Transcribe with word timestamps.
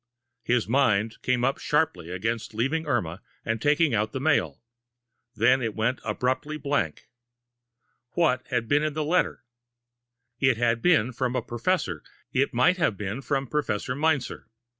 His 0.41 0.67
mind 0.67 1.21
came 1.21 1.43
up 1.43 1.59
sharply 1.59 2.09
against 2.09 2.55
leaving 2.55 2.87
Irma 2.87 3.21
and 3.45 3.61
taking 3.61 3.93
out 3.93 4.13
the 4.13 4.19
mail; 4.19 4.63
then 5.35 5.61
it 5.61 5.75
went 5.75 6.01
abruptly 6.03 6.57
blank. 6.57 7.07
What 8.13 8.41
had 8.47 8.67
been 8.67 8.81
in 8.81 8.93
the 8.95 9.05
letter? 9.05 9.43
It 10.39 10.57
had 10.57 10.81
been 10.81 11.11
from 11.13 11.35
a 11.35 11.43
professor 11.43 12.01
it 12.33 12.51
might 12.51 12.77
have 12.77 12.97
been 12.97 13.21
from 13.21 13.45
Professor 13.45 13.93
Meinzer. 13.93 14.47